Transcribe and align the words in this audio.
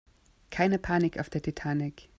Keine 0.49 0.79
Panik 0.79 1.19
auf 1.19 1.29
der 1.29 1.43
Titanic! 1.43 2.09